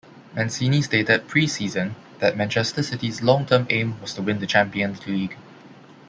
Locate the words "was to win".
4.01-4.39